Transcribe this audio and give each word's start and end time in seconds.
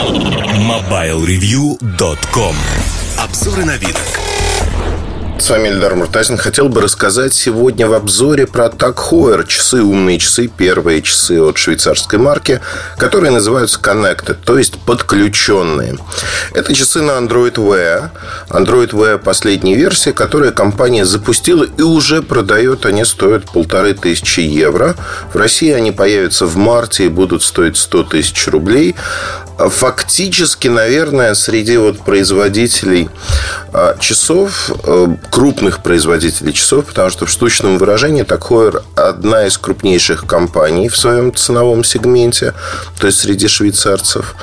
MobileReview.com 0.00 2.56
Обзоры 3.18 3.66
на 3.66 3.76
вид. 3.76 3.94
С 5.38 5.50
вами 5.50 5.68
Эльдар 5.68 5.94
Муртазин. 5.94 6.38
Хотел 6.38 6.70
бы 6.70 6.80
рассказать 6.80 7.34
сегодня 7.34 7.86
в 7.86 7.92
обзоре 7.92 8.46
про 8.46 8.70
Так 8.70 8.96
Heuer. 8.96 9.46
Часы, 9.46 9.82
умные 9.82 10.18
часы, 10.18 10.48
первые 10.48 11.02
часы 11.02 11.38
от 11.40 11.58
швейцарской 11.58 12.18
марки, 12.18 12.60
которые 12.96 13.30
называются 13.30 13.78
Connected, 13.80 14.38
то 14.44 14.56
есть 14.56 14.78
подключенные. 14.78 15.98
Это 16.54 16.74
часы 16.74 17.02
на 17.02 17.12
Android 17.12 17.54
Wear. 17.54 18.10
Android 18.48 18.90
Wear 18.90 19.18
последней 19.18 19.76
версии, 19.76 20.12
которую 20.12 20.54
компания 20.54 21.04
запустила 21.04 21.64
и 21.64 21.82
уже 21.82 22.22
продает. 22.22 22.86
Они 22.86 23.04
стоят 23.04 23.50
полторы 23.50 23.94
тысячи 23.94 24.40
евро. 24.40 24.96
В 25.32 25.36
России 25.36 25.72
они 25.72 25.92
появятся 25.92 26.46
в 26.46 26.56
марте 26.56 27.04
и 27.04 27.08
будут 27.08 27.42
стоить 27.42 27.76
100 27.76 28.04
тысяч 28.04 28.48
рублей 28.48 28.96
фактически, 29.68 30.68
наверное, 30.68 31.34
среди 31.34 31.76
вот 31.76 32.00
производителей 32.00 33.08
а, 33.72 33.96
часов, 33.98 34.70
э, 34.84 35.06
крупных 35.30 35.82
производителей 35.82 36.52
часов, 36.52 36.86
потому 36.86 37.10
что 37.10 37.26
в 37.26 37.30
штучном 37.30 37.78
выражении 37.78 38.22
такое 38.22 38.72
одна 38.96 39.46
из 39.46 39.58
крупнейших 39.58 40.26
компаний 40.26 40.88
в 40.88 40.96
своем 40.96 41.34
ценовом 41.34 41.84
сегменте, 41.84 42.54
то 42.98 43.06
есть 43.06 43.20
среди 43.20 43.48
швейцарцев, 43.48 44.34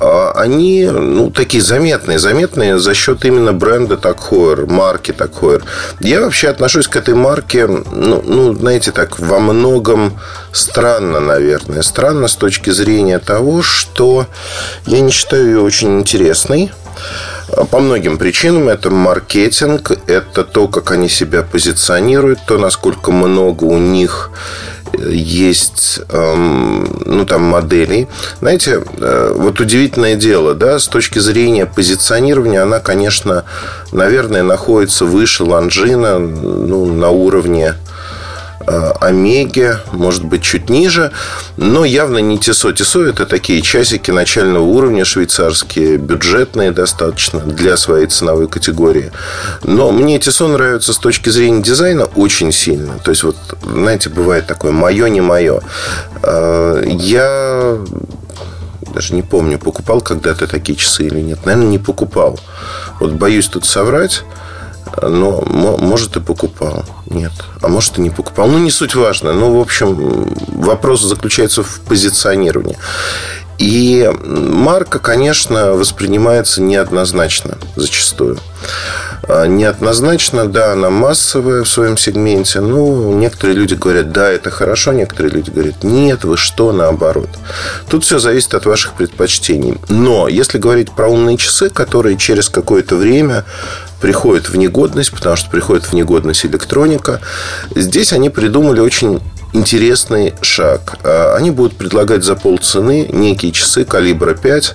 они 0.00 0.84
ну, 0.86 1.30
такие 1.30 1.62
заметные, 1.62 2.18
заметные 2.18 2.78
за 2.78 2.94
счет 2.94 3.24
именно 3.24 3.52
бренда 3.52 3.96
Такхойер, 3.96 4.66
марки 4.66 5.12
Такхойер. 5.12 5.64
Я 6.00 6.20
вообще 6.20 6.48
отношусь 6.48 6.88
к 6.88 6.96
этой 6.96 7.14
марке, 7.14 7.66
ну, 7.66 8.22
ну, 8.24 8.54
знаете, 8.54 8.92
так, 8.92 9.18
во 9.18 9.40
многом 9.40 10.18
странно, 10.52 11.20
наверное. 11.20 11.82
Странно 11.82 12.28
с 12.28 12.36
точки 12.36 12.70
зрения 12.70 13.18
того, 13.18 13.62
что 13.62 14.26
я 14.86 15.00
не 15.00 15.10
считаю 15.10 15.46
ее 15.46 15.60
очень 15.60 15.98
интересной. 15.98 16.72
По 17.70 17.78
многим 17.80 18.18
причинам. 18.18 18.68
Это 18.68 18.90
маркетинг, 18.90 19.92
это 20.06 20.44
то, 20.44 20.68
как 20.68 20.90
они 20.90 21.08
себя 21.08 21.42
позиционируют, 21.42 22.40
то, 22.46 22.58
насколько 22.58 23.10
много 23.10 23.64
у 23.64 23.78
них 23.78 24.30
есть 24.96 26.00
эм, 26.08 27.02
ну, 27.04 27.24
там, 27.24 27.42
моделей. 27.42 28.08
Знаете, 28.40 28.82
э, 28.98 29.32
вот 29.34 29.60
удивительное 29.60 30.14
дело, 30.14 30.54
да, 30.54 30.78
с 30.78 30.88
точки 30.88 31.18
зрения 31.18 31.66
позиционирования, 31.66 32.62
она, 32.62 32.80
конечно, 32.80 33.44
наверное, 33.92 34.42
находится 34.42 35.04
выше 35.04 35.44
Ланжина, 35.44 36.18
ну, 36.18 36.86
на 36.86 37.10
уровне 37.10 37.74
Э, 38.66 38.92
Омеги, 39.00 39.76
может 39.92 40.24
быть, 40.24 40.42
чуть 40.42 40.68
ниже, 40.68 41.12
но 41.56 41.84
явно 41.84 42.18
не 42.18 42.38
Тесо. 42.38 42.72
Тесо– 42.72 43.04
это 43.06 43.24
такие 43.24 43.62
часики 43.62 44.10
начального 44.10 44.64
уровня 44.64 45.04
швейцарские, 45.04 45.96
бюджетные 45.96 46.72
достаточно 46.72 47.40
для 47.40 47.76
своей 47.76 48.06
ценовой 48.06 48.48
категории. 48.48 49.12
Но 49.62 49.92
мне 49.92 50.18
Тесо 50.18 50.48
нравится 50.48 50.92
с 50.92 50.98
точки 50.98 51.30
зрения 51.30 51.62
дизайна 51.62 52.04
очень 52.04 52.52
сильно. 52.52 52.98
То 52.98 53.10
есть, 53.10 53.22
вот, 53.22 53.36
знаете, 53.62 54.10
бывает 54.10 54.46
такое 54.46 54.72
«моё, 54.72 55.06
не 55.06 55.20
мое». 55.20 55.60
Э, 56.22 56.82
я 56.86 57.78
даже 58.92 59.14
не 59.14 59.22
помню, 59.22 59.58
покупал 59.58 60.00
когда-то 60.00 60.46
такие 60.46 60.76
часы 60.76 61.06
или 61.06 61.20
нет. 61.20 61.44
Наверное, 61.44 61.68
не 61.68 61.78
покупал. 61.78 62.40
Вот 63.00 63.12
боюсь 63.12 63.46
тут 63.46 63.64
соврать. 63.64 64.24
Но, 65.02 65.42
может, 65.42 66.16
и 66.16 66.20
покупал. 66.20 66.84
Нет. 67.06 67.32
А 67.60 67.68
может, 67.68 67.98
и 67.98 68.00
не 68.00 68.10
покупал. 68.10 68.48
Ну, 68.48 68.58
не 68.58 68.70
суть 68.70 68.94
важно. 68.94 69.32
Ну, 69.32 69.56
в 69.56 69.60
общем, 69.60 70.28
вопрос 70.48 71.02
заключается 71.02 71.62
в 71.62 71.80
позиционировании. 71.80 72.76
И 73.58 74.08
марка, 74.24 75.00
конечно, 75.00 75.72
воспринимается 75.72 76.62
неоднозначно 76.62 77.58
зачастую. 77.74 78.38
А, 79.24 79.46
неоднозначно, 79.46 80.46
да, 80.46 80.72
она 80.72 80.90
массовая 80.90 81.64
в 81.64 81.68
своем 81.68 81.96
сегменте. 81.96 82.60
Ну, 82.60 83.12
некоторые 83.14 83.56
люди 83.56 83.74
говорят, 83.74 84.12
да, 84.12 84.30
это 84.30 84.50
хорошо, 84.50 84.92
некоторые 84.92 85.32
люди 85.32 85.50
говорят, 85.50 85.82
нет, 85.82 86.22
вы 86.22 86.36
что, 86.36 86.72
наоборот. 86.72 87.28
Тут 87.88 88.04
все 88.04 88.20
зависит 88.20 88.54
от 88.54 88.64
ваших 88.64 88.92
предпочтений. 88.92 89.74
Но 89.88 90.28
если 90.28 90.58
говорить 90.58 90.92
про 90.92 91.08
умные 91.08 91.36
часы, 91.36 91.68
которые 91.68 92.16
через 92.16 92.48
какое-то 92.48 92.94
время 92.94 93.44
приходит 94.00 94.48
в 94.48 94.56
негодность, 94.56 95.12
потому 95.12 95.36
что 95.36 95.50
приходит 95.50 95.86
в 95.86 95.92
негодность 95.92 96.46
электроника. 96.46 97.20
Здесь 97.74 98.12
они 98.12 98.30
придумали 98.30 98.80
очень 98.80 99.20
интересный 99.52 100.34
шаг. 100.42 100.98
А, 101.02 101.34
они 101.36 101.50
будут 101.50 101.76
предлагать 101.76 102.24
за 102.24 102.36
полцены 102.36 103.08
некие 103.10 103.52
часы 103.52 103.84
калибра 103.84 104.34
5, 104.34 104.74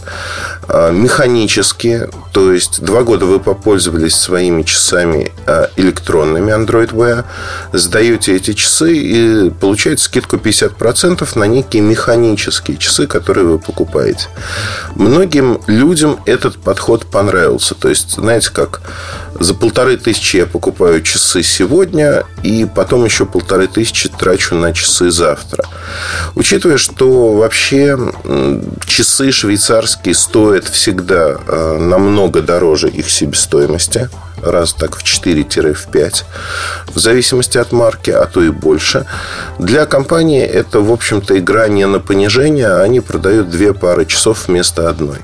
а, 0.68 0.92
механические, 0.92 2.10
то 2.32 2.52
есть 2.52 2.82
два 2.82 3.04
года 3.04 3.26
вы 3.26 3.40
попользовались 3.40 4.16
своими 4.16 4.64
часами 4.64 5.32
а, 5.46 5.70
электронными 5.76 6.52
Android 6.52 6.92
Wear, 6.92 7.26
сдаете 7.74 8.36
эти 8.36 8.54
часы 8.54 8.94
и 8.96 9.50
получаете 9.50 10.04
скидку 10.04 10.38
50% 10.38 11.38
на 11.38 11.44
некие 11.46 11.82
механические 11.82 12.78
часы, 12.78 13.08
которые 13.08 13.46
вы 13.46 13.60
покупаете. 13.60 14.28
Многим 14.96 15.60
людям 15.68 16.20
этот 16.26 16.58
подход 16.58 17.06
понравился. 17.06 17.76
То 17.76 17.90
есть, 17.90 18.12
знаете, 18.12 18.50
как 18.52 18.82
за 19.40 19.54
полторы 19.54 19.98
тысячи 19.98 20.38
я 20.38 20.46
покупаю 20.46 21.02
часы 21.02 21.44
сегодня, 21.44 22.24
и 22.44 22.66
потом 22.66 23.06
еще 23.06 23.26
полторы 23.26 23.68
тысячи 23.68 24.10
трачу 24.10 24.56
на 24.56 24.74
часы 24.74 25.12
завтра. 25.12 25.66
Учитывая, 26.36 26.78
что 26.78 27.34
вообще 27.34 27.98
часы 28.86 29.32
швейцарские 29.32 30.16
стоят 30.16 30.66
всегда 30.66 31.38
э, 31.48 31.78
намного 31.80 32.42
дороже 32.42 32.90
их 32.90 33.10
себестоимости, 33.10 34.10
раз 34.42 34.74
так 34.74 34.96
в 34.98 35.04
4-5, 35.04 36.24
в 36.94 37.00
зависимости 37.00 37.58
от 37.58 37.72
марки, 37.72 38.12
а 38.12 38.26
то 38.26 38.44
и 38.44 38.50
больше. 38.50 39.06
Для 39.60 39.86
компании 39.86 40.44
это, 40.44 40.80
в 40.80 40.92
общем-то, 40.92 41.38
игра 41.38 41.68
не 41.68 41.88
на 41.88 42.00
понижение, 42.00 42.68
а 42.68 42.82
они 42.82 43.00
продают 43.00 43.50
две 43.50 43.74
пары 43.74 44.06
часов 44.06 44.48
вместо 44.48 44.90
одной. 44.90 45.20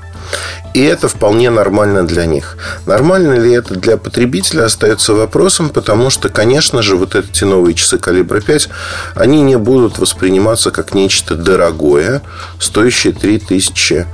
И 0.72 0.82
это 0.82 1.08
вполне 1.08 1.50
нормально 1.50 2.06
для 2.06 2.26
них. 2.26 2.56
Нормально 2.86 3.34
ли 3.34 3.52
это 3.52 3.74
для 3.74 3.96
потребителя, 3.96 4.64
остается 4.64 5.14
вопросом, 5.14 5.70
потому 5.70 6.10
что, 6.10 6.28
конечно 6.28 6.80
же, 6.80 6.96
вот 6.96 7.16
эти 7.16 7.42
новые 7.42 7.74
часы 7.74 7.98
калибра 7.98 8.40
5, 8.40 8.68
они 9.16 9.42
не 9.42 9.56
будут 9.58 9.98
восприниматься 9.98 10.70
как 10.70 10.94
нечто 10.94 11.34
дорогое, 11.34 12.22
стоящее 12.60 13.12
3000 13.12 14.06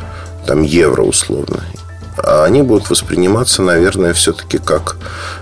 там, 0.47 0.63
евро 0.63 1.03
условно. 1.03 1.63
А 2.17 2.45
они 2.45 2.63
будут 2.63 2.89
восприниматься, 2.89 3.61
наверное, 3.61 4.15
все-таки 4.15 4.57
как 4.57 4.97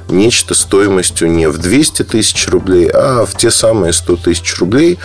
нечто 0.08 0.54
стоимостью 0.54 1.30
не 1.30 1.48
в 1.48 1.58
200 1.58 2.02
тысяч 2.02 2.48
рублей, 2.48 2.90
а 2.92 3.24
в 3.24 3.36
те 3.36 3.52
самые 3.52 3.92
100 3.92 4.16
тысяч 4.16 4.58
рублей, 4.58 4.98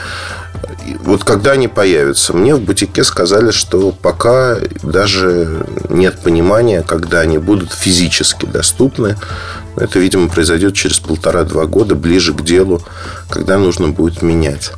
вот 1.01 1.23
когда 1.23 1.51
они 1.51 1.67
появятся, 1.67 2.33
мне 2.33 2.55
в 2.55 2.61
бутике 2.61 3.03
сказали, 3.03 3.51
что 3.51 3.91
пока 3.91 4.57
даже 4.83 5.65
нет 5.89 6.19
понимания, 6.19 6.81
когда 6.81 7.21
они 7.21 7.37
будут 7.37 7.73
физически 7.73 8.45
доступны. 8.45 9.17
Это, 9.75 9.99
видимо, 9.99 10.29
произойдет 10.29 10.73
через 10.73 10.99
полтора-два 10.99 11.65
года, 11.65 11.95
ближе 11.95 12.33
к 12.33 12.43
делу, 12.43 12.81
когда 13.29 13.57
нужно 13.57 13.89
будет 13.89 14.21
менять. 14.21 14.71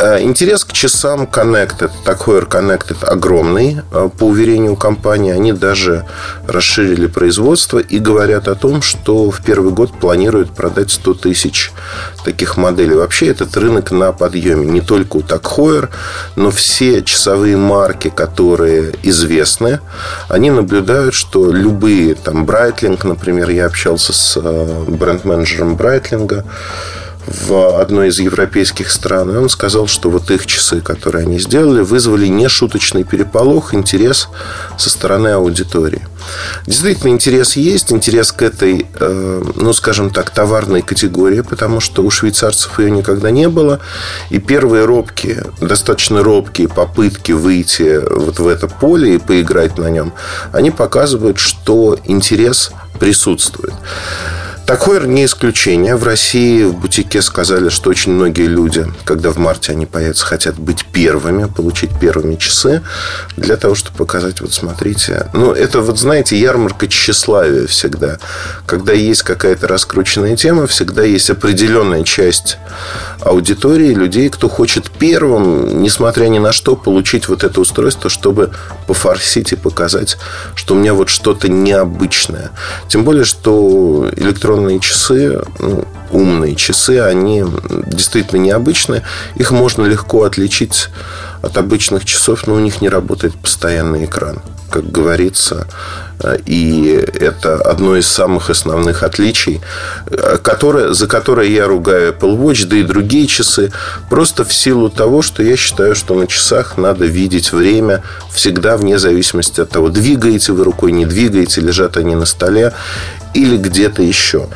Э, 0.00 0.20
интерес 0.22 0.64
к 0.64 0.72
часам 0.72 1.24
Connected, 1.24 1.90
такой 2.04 2.40
Connected 2.42 3.04
огромный, 3.04 3.78
э, 3.90 4.08
по 4.16 4.24
уверению 4.24 4.76
компании. 4.76 5.32
Они 5.32 5.52
даже 5.52 6.06
расширили 6.46 7.06
производство 7.06 7.78
и 7.78 7.98
говорят 7.98 8.46
о 8.46 8.54
том, 8.54 8.80
что 8.80 9.30
в 9.30 9.42
первый 9.42 9.72
год 9.72 9.92
планируют 9.98 10.52
продать 10.52 10.92
100 10.92 11.14
тысяч 11.14 11.72
таких 12.24 12.56
моделей. 12.56 12.94
Вообще 12.94 13.26
этот 13.28 13.56
рынок 13.56 13.90
на 13.90 14.12
подъеме. 14.12 14.66
Не 14.66 14.80
только 14.80 15.16
у 15.16 15.22
Такхойер, 15.22 15.90
но 16.36 16.50
все 16.50 17.02
часовые 17.02 17.56
марки, 17.56 18.08
которые 18.08 18.94
известны, 19.02 19.80
они 20.28 20.50
наблюдают, 20.50 21.14
что 21.14 21.50
любые, 21.50 22.14
там, 22.14 22.46
Брайтлинг, 22.46 23.02
например, 23.04 23.50
я 23.50 23.66
общался 23.66 24.12
с 24.12 24.38
э, 24.40 24.84
бренд-менеджером 24.86 25.74
Брайтлинга, 25.74 26.44
в 27.28 27.80
одной 27.80 28.08
из 28.08 28.18
европейских 28.18 28.90
стран. 28.90 29.30
И 29.34 29.36
он 29.36 29.48
сказал, 29.48 29.86
что 29.86 30.10
вот 30.10 30.30
их 30.30 30.46
часы, 30.46 30.80
которые 30.80 31.22
они 31.22 31.38
сделали, 31.38 31.82
вызвали 31.82 32.26
нешуточный 32.26 33.04
переполох, 33.04 33.74
интерес 33.74 34.28
со 34.78 34.90
стороны 34.90 35.28
аудитории. 35.28 36.06
Действительно, 36.66 37.10
интерес 37.10 37.56
есть, 37.56 37.92
интерес 37.92 38.32
к 38.32 38.42
этой, 38.42 38.86
э, 38.98 39.42
ну, 39.54 39.72
скажем 39.72 40.10
так, 40.10 40.30
товарной 40.30 40.82
категории, 40.82 41.40
потому 41.40 41.80
что 41.80 42.02
у 42.02 42.10
швейцарцев 42.10 42.78
ее 42.78 42.90
никогда 42.90 43.30
не 43.30 43.48
было. 43.48 43.80
И 44.30 44.38
первые 44.38 44.84
робкие, 44.84 45.44
достаточно 45.60 46.22
робкие 46.22 46.68
попытки 46.68 47.32
выйти 47.32 48.00
вот 48.10 48.38
в 48.38 48.48
это 48.48 48.68
поле 48.68 49.16
и 49.16 49.18
поиграть 49.18 49.78
на 49.78 49.90
нем, 49.90 50.12
они 50.52 50.70
показывают, 50.70 51.38
что 51.38 51.98
интерес 52.04 52.72
присутствует. 52.98 53.74
Такое 54.68 55.00
не 55.06 55.24
исключение. 55.24 55.96
В 55.96 56.04
России 56.04 56.62
в 56.62 56.74
бутике 56.74 57.22
сказали, 57.22 57.70
что 57.70 57.88
очень 57.88 58.12
многие 58.12 58.44
люди, 58.44 58.84
когда 59.06 59.30
в 59.30 59.38
марте 59.38 59.72
они 59.72 59.86
появятся, 59.86 60.26
хотят 60.26 60.58
быть 60.58 60.84
первыми, 60.92 61.46
получить 61.46 61.98
первыми 61.98 62.36
часы 62.36 62.82
для 63.38 63.56
того, 63.56 63.74
чтобы 63.74 63.96
показать, 63.96 64.42
вот 64.42 64.52
смотрите. 64.52 65.30
Ну, 65.32 65.52
это 65.52 65.80
вот, 65.80 65.98
знаете, 65.98 66.36
ярмарка 66.36 66.86
тщеславия 66.86 67.66
всегда. 67.66 68.18
Когда 68.66 68.92
есть 68.92 69.22
какая-то 69.22 69.68
раскрученная 69.68 70.36
тема, 70.36 70.66
всегда 70.66 71.02
есть 71.02 71.30
определенная 71.30 72.04
часть 72.04 72.58
аудитории, 73.22 73.94
людей, 73.94 74.28
кто 74.28 74.50
хочет 74.50 74.90
первым, 74.90 75.80
несмотря 75.82 76.26
ни 76.26 76.38
на 76.38 76.52
что, 76.52 76.76
получить 76.76 77.30
вот 77.30 77.42
это 77.42 77.58
устройство, 77.62 78.10
чтобы 78.10 78.50
пофорсить 78.86 79.52
и 79.52 79.56
показать, 79.56 80.18
что 80.54 80.74
у 80.74 80.76
меня 80.76 80.92
вот 80.92 81.08
что-то 81.08 81.48
необычное. 81.48 82.50
Тем 82.88 83.04
более, 83.04 83.24
что 83.24 84.10
электронные 84.14 84.57
электронные 84.58 84.80
часы, 84.80 85.40
ну, 85.58 85.84
умные 86.10 86.54
часы, 86.54 87.00
они 87.00 87.44
действительно 87.86 88.40
необычные. 88.40 89.02
Их 89.36 89.50
можно 89.50 89.84
легко 89.84 90.24
отличить 90.24 90.88
от 91.42 91.56
обычных 91.56 92.04
часов, 92.04 92.46
но 92.46 92.54
у 92.54 92.58
них 92.58 92.80
не 92.80 92.88
работает 92.88 93.34
постоянный 93.34 94.06
экран, 94.06 94.40
как 94.70 94.90
говорится. 94.90 95.66
И 96.46 97.08
это 97.20 97.60
одно 97.60 97.96
из 97.96 98.08
самых 98.08 98.50
основных 98.50 99.04
отличий, 99.04 99.60
которое, 100.42 100.92
за 100.92 101.06
которое 101.06 101.48
я 101.48 101.68
ругаю 101.68 102.12
Apple 102.12 102.36
Watch, 102.36 102.66
да 102.66 102.76
и 102.76 102.82
другие 102.82 103.28
часы, 103.28 103.70
просто 104.10 104.44
в 104.44 104.52
силу 104.52 104.90
того, 104.90 105.22
что 105.22 105.44
я 105.44 105.56
считаю, 105.56 105.94
что 105.94 106.14
на 106.14 106.26
часах 106.26 106.76
надо 106.76 107.04
видеть 107.04 107.52
время 107.52 108.02
всегда 108.32 108.76
вне 108.76 108.98
зависимости 108.98 109.60
от 109.60 109.70
того, 109.70 109.90
двигаете 109.90 110.52
вы 110.52 110.64
рукой, 110.64 110.90
не 110.90 111.06
двигаете, 111.06 111.60
лежат 111.60 111.96
они 111.96 112.16
на 112.16 112.26
столе 112.26 112.72
или 113.34 113.56
где-то 113.56 114.02
еще. 114.02 114.48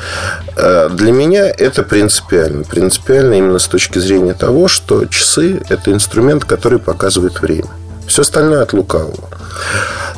Э, 0.56 0.88
для 0.90 1.12
меня 1.12 1.46
это 1.46 1.82
принципиально. 1.82 2.64
Принципиально 2.64 3.34
именно 3.34 3.58
с 3.58 3.66
точки 3.66 3.98
зрения 3.98 4.34
того, 4.34 4.68
что 4.68 5.04
часы– 5.06 5.62
это 5.68 5.92
инструмент, 5.92 6.44
который 6.44 6.78
показывает 6.78 7.40
время. 7.40 7.68
Все 8.06 8.22
остальное 8.22 8.62
от 8.62 8.72
лукавого. 8.72 9.28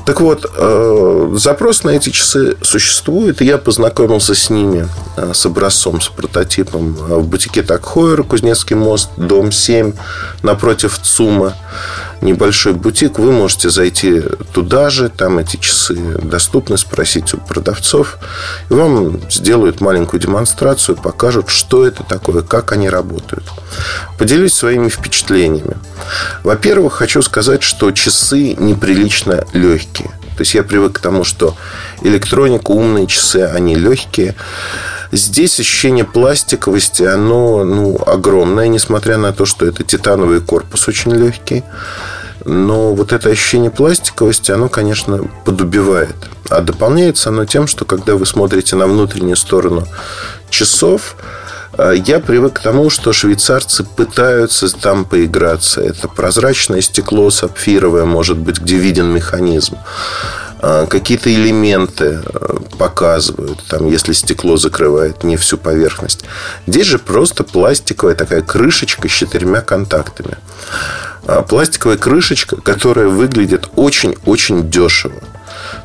Так 0.07 0.21
вот, 0.21 0.45
э, 0.57 1.33
запрос 1.37 1.83
на 1.83 1.91
эти 1.91 2.11
часы 2.11 2.57
существует, 2.61 3.41
и 3.41 3.47
я 3.47 3.57
познакомился 3.57 4.35
с 4.35 4.51
ними, 4.51 4.87
э, 5.17 5.33
с 5.33 5.47
образцом, 5.47 6.01
с 6.01 6.09
прототипом 6.09 6.93
в 6.93 7.27
бутике 7.27 7.63
Такхойер, 7.63 8.23
Кузнецкий 8.23 8.77
мост, 8.77 9.11
дом 9.17 9.51
7, 9.51 9.93
напротив 10.43 10.99
ЦУМа 11.03 11.55
небольшой 12.21 12.73
бутик, 12.73 13.19
вы 13.19 13.33
можете 13.33 13.71
зайти 13.71 14.23
туда 14.53 14.91
же, 14.91 15.09
там 15.09 15.39
эти 15.39 15.57
часы 15.57 15.95
доступны, 16.23 16.79
спросить 16.79 17.35
у 17.35 17.39
продавцов, 17.39 18.19
и 18.71 18.75
вам 18.75 19.21
сделают 19.31 19.81
маленькую 19.81 20.21
демонстрацию, 20.21 20.97
покажут, 20.97 21.49
что 21.49 21.87
это 21.87 22.03
такое, 22.03 22.43
как 22.43 22.73
они 22.73 22.89
работают. 22.89 23.45
Поделюсь 24.19 24.55
своими 24.55 24.89
впечатлениями. 24.89 25.77
Во-первых, 26.43 26.95
хочу 26.95 27.23
сказать, 27.23 27.63
что 27.63 27.91
часы 27.93 28.55
неприлично 28.55 29.45
легкие. 29.53 30.11
То 30.37 30.41
есть 30.41 30.55
я 30.55 30.65
привык 30.65 30.95
к 30.95 30.99
тому, 30.99 31.25
что 31.25 31.57
электроника, 32.03 32.73
умные 32.73 33.07
часы, 33.07 33.43
они 33.43 33.77
легкие. 33.77 34.35
Здесь 35.15 35.61
ощущение 35.61 36.05
пластиковости, 36.05 37.05
оно 37.05 37.63
ну, 37.63 37.97
огромное, 38.05 38.67
несмотря 38.67 39.17
на 39.17 39.33
то, 39.33 39.45
что 39.45 39.65
это 39.65 39.85
титановый 39.85 40.41
корпус 40.41 40.89
очень 40.89 41.13
легкий. 41.13 41.63
Но 42.45 42.93
вот 42.95 43.13
это 43.13 43.29
ощущение 43.29 43.71
пластиковости, 43.71 44.51
оно, 44.51 44.69
конечно, 44.69 45.21
подубивает. 45.45 46.17
А 46.51 46.63
дополняется 46.63 47.29
оно 47.29 47.45
тем, 47.45 47.69
что 47.69 47.85
когда 47.85 48.17
вы 48.17 48.27
смотрите 48.27 48.75
на 48.75 48.89
внутреннюю 48.89 49.37
сторону 49.37 49.87
часов, 50.51 51.15
э, 51.79 51.95
я 52.05 52.19
привык 52.19 52.55
к 52.55 52.59
тому, 52.61 52.91
что 52.91 53.13
швейцарцы 53.13 53.85
пытаются 53.85 54.69
там 54.69 55.05
поиграться. 55.05 55.81
Это 55.81 56.09
прозрачное 56.09 56.81
стекло 56.81 57.31
сапфировое, 57.31 58.05
может 58.05 58.37
быть, 58.37 58.59
где 58.59 58.79
виден 58.79 59.07
механизм. 59.15 59.77
А, 60.67 60.87
какие-то 60.87 61.31
элементы 61.31 62.23
э, 62.25 62.57
показывают, 62.79 63.63
там, 63.69 63.87
если 63.87 64.15
стекло 64.15 64.57
закрывает 64.57 65.23
не 65.23 65.37
всю 65.37 65.59
поверхность. 65.59 66.25
Здесь 66.67 66.87
же 66.87 66.99
просто 66.99 67.45
пластиковая 67.45 68.15
такая 68.15 68.41
крышечка 68.41 69.07
с 69.07 69.13
четырьмя 69.13 69.61
контактами. 69.61 70.39
А, 71.27 71.43
пластиковая 71.43 71.99
крышечка, 71.99 72.57
которая 72.57 73.09
выглядит 73.09 73.69
очень-очень 73.77 74.71
дешево. 74.71 75.21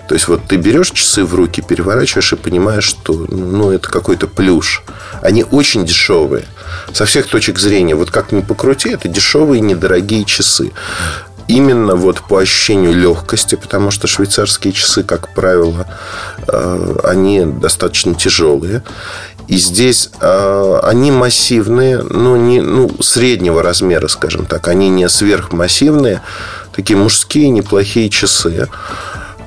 То 0.08 0.16
есть 0.16 0.30
вот 0.30 0.46
ты 0.48 0.56
берешь 0.56 0.92
часы 0.92 1.26
в 1.26 1.36
руки, 1.36 1.62
переворачиваешь 1.62 2.32
и 2.32 2.38
понимаешь, 2.38 2.86
что 2.86 3.14
ну, 3.14 3.72
это 3.72 3.90
какой-то 3.90 4.28
плюш. 4.28 4.84
Они 5.22 5.44
очень 5.44 5.86
дешевые. 5.86 6.46
Со 6.94 7.06
всех 7.06 7.28
точек 7.28 7.60
зрения, 7.60 7.96
вот 7.96 8.12
как 8.12 8.32
ни 8.32 8.40
покрути, 8.40 8.92
это 8.92 9.10
дешевые, 9.10 9.60
недорогие 9.60 10.24
часы 10.24 10.72
именно 11.50 11.96
вот 11.96 12.22
по 12.22 12.38
ощущению 12.38 12.94
легкости, 12.94 13.56
потому 13.56 13.90
что 13.92 14.08
швейцарские 14.08 14.72
часы, 14.72 15.04
как 15.04 15.34
правило, 15.34 15.88
э, 16.48 16.96
они 17.04 17.44
достаточно 17.44 18.14
тяжелые. 18.14 18.84
И 19.48 19.58
здесь 19.58 20.12
э, 20.22 20.80
они 20.84 21.12
массивные, 21.12 22.04
но 22.04 22.38
не 22.38 22.62
ну, 22.62 22.92
среднего 23.02 23.64
размера, 23.64 24.08
скажем 24.08 24.46
так. 24.46 24.68
Они 24.68 24.90
не 24.90 25.10
сверхмассивные, 25.10 26.22
такие 26.76 26.98
мужские 26.98 27.50
неплохие 27.50 28.12
часы 28.12 28.70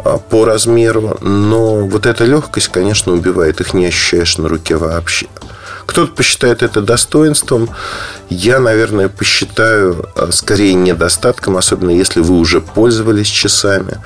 э, 0.04 0.18
по 0.28 0.44
размеру. 0.44 1.18
Но 1.20 1.86
вот 1.86 2.06
эта 2.06 2.24
легкость, 2.24 2.68
конечно, 2.68 3.12
убивает. 3.12 3.60
Их 3.60 3.74
не 3.74 3.86
ощущаешь 3.86 4.38
на 4.38 4.48
руке 4.48 4.74
вообще. 4.74 5.28
Кто-то 5.86 6.12
посчитает 6.12 6.62
это 6.62 6.80
достоинством. 6.80 7.70
Я, 8.28 8.60
наверное, 8.60 9.08
посчитаю 9.08 10.08
а, 10.14 10.30
скорее 10.32 10.74
недостатком, 10.74 11.56
особенно 11.56 11.90
если 11.90 12.20
вы 12.20 12.36
уже 12.38 12.60
пользовались 12.60 13.26
часами 13.26 13.98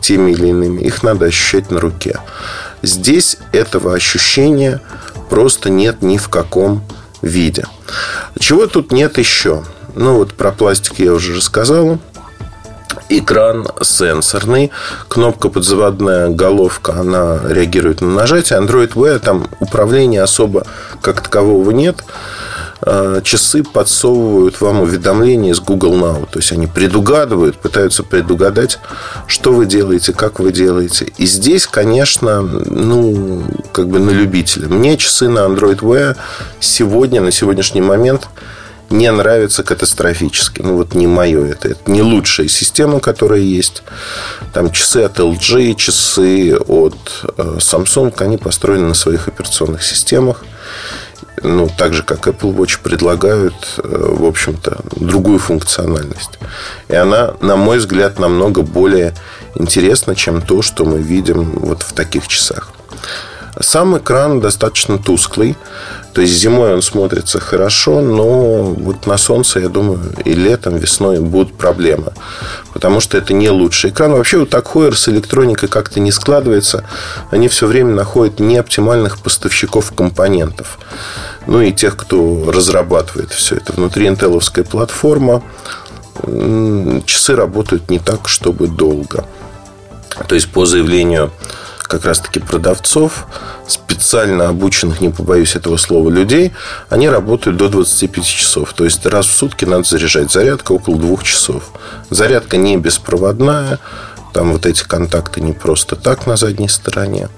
теми 0.00 0.32
или 0.32 0.48
иными. 0.48 0.82
Их 0.82 1.02
надо 1.02 1.26
ощущать 1.26 1.70
на 1.70 1.80
руке. 1.80 2.18
Здесь 2.82 3.36
этого 3.52 3.94
ощущения 3.94 4.80
просто 5.28 5.70
нет 5.70 6.02
ни 6.02 6.16
в 6.16 6.28
каком 6.28 6.84
виде. 7.22 7.66
Чего 8.38 8.66
тут 8.66 8.92
нет 8.92 9.18
еще? 9.18 9.64
Ну, 9.94 10.16
вот 10.16 10.34
про 10.34 10.52
пластик 10.52 10.98
я 10.98 11.12
уже 11.12 11.36
рассказал 11.36 11.98
экран 13.08 13.68
сенсорный, 13.82 14.70
кнопка 15.08 15.48
подзаводная, 15.48 16.28
головка, 16.28 16.92
она 16.92 17.40
реагирует 17.48 18.00
на 18.00 18.08
нажатие. 18.08 18.58
Android 18.58 18.92
Wear, 18.92 19.18
там 19.18 19.46
управления 19.60 20.22
особо 20.22 20.66
как 21.00 21.22
такового 21.22 21.70
нет. 21.70 22.04
А, 22.82 23.20
часы 23.22 23.62
подсовывают 23.62 24.60
вам 24.60 24.80
уведомления 24.80 25.52
из 25.52 25.60
Google 25.60 25.94
Now. 25.94 26.28
То 26.30 26.38
есть 26.38 26.52
они 26.52 26.66
предугадывают, 26.66 27.56
пытаются 27.58 28.02
предугадать, 28.02 28.78
что 29.26 29.52
вы 29.52 29.66
делаете, 29.66 30.12
как 30.12 30.40
вы 30.40 30.52
делаете. 30.52 31.12
И 31.18 31.26
здесь, 31.26 31.66
конечно, 31.66 32.42
ну, 32.42 33.44
как 33.72 33.88
бы 33.88 33.98
на 33.98 34.10
любителя. 34.10 34.68
Мне 34.68 34.96
часы 34.96 35.28
на 35.28 35.40
Android 35.40 35.80
Wear 35.80 36.16
сегодня, 36.60 37.20
на 37.20 37.30
сегодняшний 37.30 37.82
момент– 37.82 38.28
не 38.90 39.10
нравится 39.10 39.62
катастрофически. 39.62 40.62
Ну, 40.62 40.76
вот 40.76 40.94
не 40.94 41.06
мое 41.06 41.46
это. 41.46 41.68
Это 41.68 41.90
не 41.90 42.02
лучшая 42.02 42.48
система, 42.48 43.00
которая 43.00 43.40
есть. 43.40 43.82
Там 44.52 44.70
часы 44.70 44.98
от 44.98 45.18
LG, 45.18 45.74
часы 45.76 46.56
от 46.56 46.96
э, 47.36 47.58
Samsung, 47.58 48.12
они 48.22 48.36
построены 48.36 48.88
на 48.88 48.94
своих 48.94 49.28
операционных 49.28 49.82
системах. 49.82 50.44
Ну, 51.42 51.70
так 51.74 51.94
же, 51.94 52.02
как 52.02 52.26
Apple 52.26 52.54
Watch 52.54 52.80
предлагают, 52.82 53.54
э, 53.78 53.82
в 53.82 54.24
общем-то, 54.24 54.80
другую 54.96 55.38
функциональность. 55.38 56.38
И 56.88 56.94
она, 56.94 57.34
на 57.40 57.56
мой 57.56 57.78
взгляд, 57.78 58.18
намного 58.18 58.62
более 58.62 59.14
интересна, 59.54 60.14
чем 60.14 60.42
то, 60.42 60.62
что 60.62 60.84
мы 60.84 60.98
видим 60.98 61.52
вот 61.60 61.82
в 61.82 61.92
таких 61.92 62.28
часах. 62.28 62.70
Сам 63.58 63.96
экран 63.98 64.40
достаточно 64.40 64.98
тусклый. 64.98 65.56
То 66.12 66.22
есть 66.22 66.34
зимой 66.34 66.74
он 66.74 66.82
смотрится 66.82 67.38
хорошо, 67.38 68.00
но 68.00 68.62
вот 68.62 69.06
на 69.06 69.16
солнце, 69.16 69.60
я 69.60 69.68
думаю, 69.68 70.00
и 70.24 70.32
летом, 70.32 70.76
весной 70.76 71.20
будут 71.20 71.56
проблемы. 71.56 72.12
Потому 72.72 73.00
что 73.00 73.16
это 73.16 73.32
не 73.32 73.48
лучший 73.48 73.90
экран. 73.90 74.12
Вообще 74.12 74.38
у 74.38 74.46
Такхойер 74.46 74.96
с 74.96 75.08
электроникой 75.08 75.68
как-то 75.68 76.00
не 76.00 76.10
складывается. 76.10 76.84
Они 77.30 77.48
все 77.48 77.66
время 77.66 77.94
находят 77.94 78.40
неоптимальных 78.40 79.18
поставщиков 79.18 79.92
компонентов. 79.92 80.78
Ну 81.46 81.60
и 81.60 81.72
тех, 81.72 81.96
кто 81.96 82.50
разрабатывает 82.50 83.32
все 83.32 83.56
это. 83.56 83.72
Внутри 83.72 84.06
интеловская 84.06 84.64
платформа. 84.64 85.42
Часы 87.06 87.36
работают 87.36 87.88
не 87.88 87.98
так, 87.98 88.28
чтобы 88.28 88.66
долго. 88.66 89.24
То 90.26 90.34
есть 90.34 90.50
по 90.50 90.66
заявлению 90.66 91.30
как 91.78 92.04
раз-таки 92.04 92.38
продавцов, 92.38 93.26
специально 94.00 94.48
обученных, 94.48 95.02
не 95.02 95.10
побоюсь 95.10 95.56
этого 95.56 95.76
слова, 95.76 96.08
людей, 96.08 96.52
они 96.88 97.08
работают 97.08 97.58
до 97.58 97.68
25 97.68 98.24
часов. 98.24 98.72
То 98.72 98.84
есть 98.84 99.04
раз 99.04 99.26
в 99.26 99.32
сутки 99.32 99.66
надо 99.66 99.84
заряжать. 99.84 100.32
Зарядка 100.32 100.72
около 100.72 100.96
двух 100.96 101.22
часов. 101.22 101.64
Зарядка 102.08 102.56
не 102.56 102.78
беспроводная. 102.78 103.78
Там 104.32 104.52
вот 104.52 104.64
эти 104.64 104.82
контакты 104.84 105.42
не 105.42 105.52
просто 105.52 105.96
так 105.96 106.26
на 106.26 106.36
задней 106.36 106.68
стороне. 106.68 107.28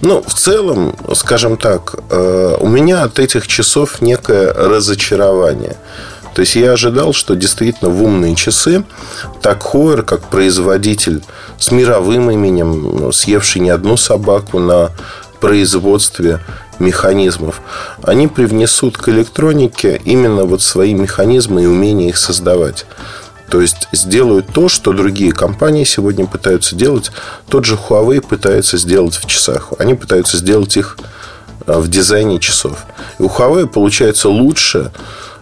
Ну, 0.00 0.22
в 0.22 0.34
целом, 0.34 0.94
скажем 1.14 1.56
так, 1.56 1.96
э, 2.10 2.56
у 2.60 2.68
меня 2.68 3.02
от 3.02 3.18
этих 3.18 3.48
часов 3.48 4.00
некое 4.00 4.52
разочарование. 4.52 5.76
То 6.36 6.40
есть 6.40 6.54
я 6.54 6.72
ожидал, 6.72 7.14
что 7.14 7.34
действительно 7.34 7.90
в 7.90 8.02
умные 8.02 8.34
часы 8.34 8.84
так 9.40 9.62
Хойер, 9.62 10.02
как 10.02 10.28
производитель 10.28 11.22
с 11.58 11.70
мировым 11.70 12.30
именем, 12.30 12.98
ну, 12.98 13.10
съевший 13.10 13.62
не 13.62 13.70
одну 13.70 13.96
собаку 13.96 14.58
на 14.58 14.90
производстве 15.46 16.40
механизмов, 16.80 17.62
они 18.02 18.26
привнесут 18.26 18.98
к 18.98 19.08
электронике 19.08 20.00
именно 20.04 20.44
вот 20.44 20.60
свои 20.60 20.92
механизмы 20.92 21.62
и 21.62 21.66
умение 21.66 22.08
их 22.08 22.16
создавать. 22.16 22.84
То 23.48 23.60
есть 23.60 23.86
сделают 23.92 24.48
то, 24.52 24.68
что 24.68 24.92
другие 24.92 25.30
компании 25.30 25.84
сегодня 25.84 26.26
пытаются 26.26 26.74
делать. 26.74 27.12
Тот 27.48 27.64
же 27.64 27.76
Huawei 27.76 28.20
пытается 28.20 28.76
сделать 28.76 29.14
в 29.14 29.26
часах. 29.26 29.72
Они 29.78 29.94
пытаются 29.94 30.36
сделать 30.36 30.76
их 30.76 30.98
э, 31.68 31.78
в 31.78 31.86
дизайне 31.86 32.40
часов. 32.40 32.84
И 33.20 33.22
у 33.22 33.28
Huawei 33.28 33.68
получается 33.68 34.28
лучше 34.28 34.90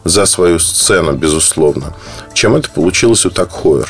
за 0.05 0.27
свою 0.27 0.59
сцену, 0.59 1.15
безусловно, 1.15 1.95
чем 2.35 2.57
это 2.57 2.69
получилось 2.69 3.25
у 3.25 3.31
Так 3.31 3.49
Heuer. 3.65 3.89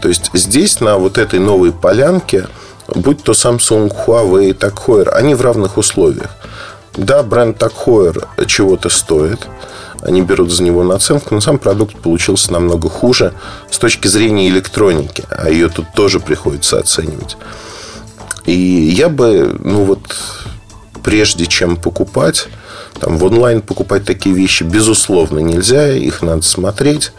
То 0.00 0.06
есть 0.06 0.30
здесь 0.34 0.78
на 0.78 0.98
вот 0.98 1.18
этой 1.18 1.40
новой 1.40 1.72
полянке, 1.72 2.46
будь 2.88 3.22
то 3.22 3.32
Samsung, 3.32 3.92
Huawei 4.06 4.50
и 4.50 5.08
они 5.10 5.34
в 5.34 5.40
равных 5.40 5.76
условиях. 5.76 6.30
Да, 6.94 7.22
бренд 7.22 7.58
Так 7.58 7.72
Heuer 7.72 8.26
чего-то 8.46 8.90
стоит. 8.90 9.46
Они 10.02 10.20
берут 10.20 10.50
за 10.50 10.62
него 10.62 10.82
наценку, 10.82 11.34
но 11.34 11.40
сам 11.40 11.58
продукт 11.58 11.96
получился 11.96 12.52
намного 12.52 12.90
хуже 12.90 13.32
с 13.70 13.78
точки 13.78 14.08
зрения 14.08 14.48
электроники. 14.48 15.24
А 15.30 15.48
ее 15.48 15.68
тут 15.68 15.86
тоже 15.94 16.20
приходится 16.20 16.78
оценивать. 16.78 17.36
И 18.44 18.52
я 18.52 19.08
бы, 19.08 19.56
ну 19.60 19.84
вот, 19.84 20.00
прежде 21.02 21.46
чем 21.46 21.76
покупать, 21.76 22.48
там, 23.00 23.16
в 23.16 23.24
онлайн 23.24 23.62
покупать 23.62 24.04
такие 24.04 24.34
вещи, 24.34 24.64
безусловно, 24.64 25.38
нельзя. 25.38 25.92
Их 25.92 26.22
надо 26.22 26.42
смотреть. 26.42 27.12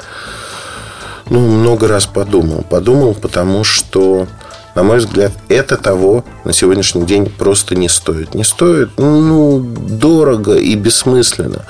Ну, 1.29 1.39
много 1.39 1.87
раз 1.87 2.05
подумал. 2.05 2.63
Подумал, 2.69 3.15
потому 3.15 3.63
что, 3.63 4.27
на 4.75 4.83
мой 4.83 4.97
взгляд, 4.97 5.31
это 5.49 5.77
того 5.77 6.25
на 6.45 6.53
сегодняшний 6.53 7.05
день 7.05 7.29
просто 7.29 7.75
не 7.75 7.89
стоит. 7.89 8.33
Не 8.33 8.43
стоит, 8.43 8.89
ну, 8.97 9.59
дорого 9.59 10.55
и 10.55 10.75
бессмысленно. 10.75 11.65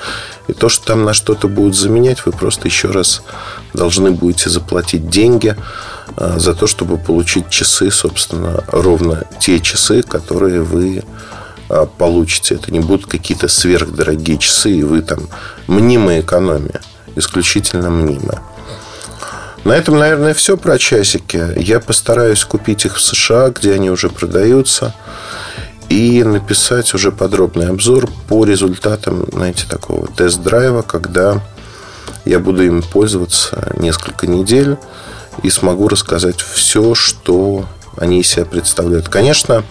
И 0.48 0.52
то, 0.52 0.68
что 0.68 0.86
там 0.86 1.04
на 1.04 1.12
что-то 1.12 1.48
будут 1.48 1.74
заменять, 1.74 2.24
вы 2.24 2.32
просто 2.32 2.68
еще 2.68 2.88
раз 2.88 3.22
должны 3.74 4.10
будете 4.10 4.50
заплатить 4.50 5.08
деньги 5.08 5.56
а, 6.16 6.38
за 6.38 6.54
то, 6.54 6.66
чтобы 6.66 6.96
получить 6.98 7.48
часы, 7.50 7.90
собственно, 7.90 8.64
ровно 8.68 9.24
те 9.38 9.60
часы, 9.60 10.02
которые 10.02 10.62
вы 10.62 11.02
а, 11.68 11.86
получите. 11.86 12.54
Это 12.54 12.72
не 12.72 12.80
будут 12.80 13.06
какие-то 13.06 13.48
сверхдорогие 13.48 14.38
часы, 14.38 14.70
и 14.72 14.82
вы 14.82 15.02
там 15.02 15.28
мнимая 15.66 16.20
экономия. 16.20 16.80
Исключительно 17.16 17.90
мнимая. 17.90 18.42
На 19.64 19.72
этом, 19.72 19.98
наверное, 19.98 20.34
все 20.34 20.58
про 20.58 20.78
часики. 20.78 21.42
Я 21.56 21.80
постараюсь 21.80 22.44
купить 22.44 22.84
их 22.84 22.96
в 22.96 23.00
США, 23.00 23.48
где 23.48 23.72
они 23.72 23.90
уже 23.90 24.10
продаются, 24.10 24.94
и 25.88 26.22
написать 26.22 26.92
уже 26.92 27.10
подробный 27.10 27.68
обзор 27.68 28.10
по 28.28 28.44
результатам, 28.44 29.26
знаете, 29.32 29.64
такого 29.68 30.06
тест-драйва, 30.06 30.82
когда 30.82 31.40
я 32.24 32.38
буду 32.40 32.62
им 32.62 32.82
пользоваться 32.82 33.72
несколько 33.78 34.26
недель 34.26 34.76
и 35.42 35.50
смогу 35.50 35.88
рассказать 35.88 36.40
все, 36.40 36.94
что 36.94 37.66
они 37.96 38.20
из 38.20 38.28
себя 38.28 38.44
представляют. 38.44 39.08
Конечно, 39.08 39.64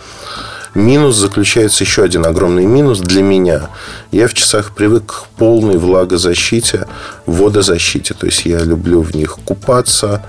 Минус 0.76 1.18
заключается 1.18 1.84
еще 1.84 2.04
один 2.04 2.26
огромный 2.26 2.66
минус 2.66 3.00
для 3.00 3.22
меня. 3.22 3.70
Я 4.12 4.28
в 4.28 4.34
часах 4.34 4.72
привык 4.72 5.06
к 5.06 5.26
полной 5.38 5.78
влагозащите, 5.78 6.88
водозащите. 7.28 8.16
То 8.16 8.26
есть 8.26 8.46
я 8.46 8.60
люблю 8.60 9.02
в 9.02 9.16
них 9.16 9.38
купаться, 9.46 10.26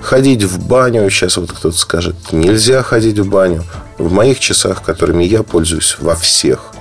ходить 0.00 0.42
в 0.44 0.66
баню. 0.66 1.08
Сейчас 1.10 1.36
вот 1.36 1.52
кто-то 1.52 1.76
скажет, 1.76 2.16
нельзя 2.32 2.82
ходить 2.82 3.18
в 3.18 3.28
баню. 3.28 3.64
В 3.98 4.10
моих 4.10 4.40
часах, 4.40 4.82
которыми 4.82 5.24
я 5.24 5.42
пользуюсь 5.42 5.96
во 6.00 6.14
всех, 6.14 6.72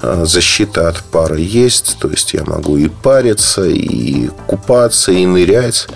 а, 0.00 0.24
защита 0.24 0.88
от 0.88 1.02
пара 1.02 1.36
есть. 1.36 1.98
То 2.00 2.08
есть 2.08 2.32
я 2.32 2.44
могу 2.44 2.78
и 2.78 2.88
париться, 2.88 3.66
и 3.66 4.28
купаться, 4.46 5.12
и 5.12 5.26
нырять. 5.26 5.88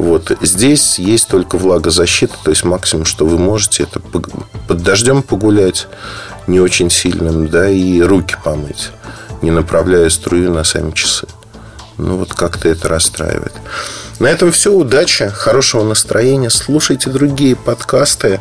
Вот. 0.00 0.32
Здесь 0.40 0.98
есть 0.98 1.28
только 1.28 1.58
влагозащита, 1.58 2.34
то 2.42 2.48
есть 2.48 2.64
максимум, 2.64 3.04
что 3.04 3.26
вы 3.26 3.36
можете, 3.36 3.82
это 3.82 4.00
под 4.00 4.82
дождем 4.82 5.22
погулять 5.22 5.88
не 6.46 6.58
очень 6.58 6.88
сильным, 6.88 7.48
да, 7.48 7.68
и 7.68 8.00
руки 8.00 8.34
помыть, 8.42 8.92
не 9.42 9.50
направляя 9.50 10.08
струю 10.08 10.52
на 10.52 10.64
сами 10.64 10.92
часы. 10.92 11.26
Ну, 11.98 12.16
вот 12.16 12.32
как-то 12.32 12.70
это 12.70 12.88
расстраивает. 12.88 13.52
На 14.20 14.28
этом 14.28 14.52
все. 14.52 14.72
Удачи, 14.72 15.28
хорошего 15.28 15.84
настроения. 15.84 16.48
Слушайте 16.48 17.10
другие 17.10 17.54
подкасты. 17.54 18.40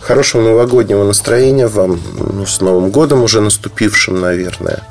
Хорошего 0.00 0.40
новогоднего 0.40 1.04
настроения 1.04 1.66
вам. 1.66 2.00
Ну, 2.14 2.46
с 2.46 2.62
Новым 2.62 2.88
годом 2.88 3.22
уже 3.22 3.42
наступившим, 3.42 4.22
наверное. 4.22 4.84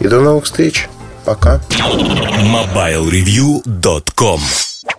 И 0.00 0.08
до 0.08 0.20
новых 0.20 0.46
встреч. 0.46 0.88
Пока. 1.24 1.60
MobileReview.com 1.70 4.40